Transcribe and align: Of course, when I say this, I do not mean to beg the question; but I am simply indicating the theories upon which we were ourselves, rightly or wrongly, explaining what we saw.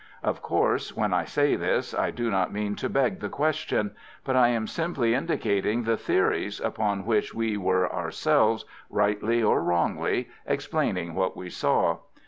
Of 0.23 0.41
course, 0.41 0.97
when 0.97 1.13
I 1.13 1.25
say 1.25 1.55
this, 1.55 1.93
I 1.93 2.09
do 2.09 2.31
not 2.31 2.51
mean 2.51 2.75
to 2.77 2.89
beg 2.89 3.19
the 3.19 3.29
question; 3.29 3.95
but 4.23 4.35
I 4.35 4.47
am 4.47 4.65
simply 4.65 5.13
indicating 5.13 5.83
the 5.83 5.95
theories 5.95 6.59
upon 6.59 7.05
which 7.05 7.35
we 7.35 7.55
were 7.55 7.87
ourselves, 7.93 8.65
rightly 8.89 9.43
or 9.43 9.61
wrongly, 9.61 10.29
explaining 10.43 11.13
what 11.13 11.37
we 11.37 11.51
saw. 11.51 11.97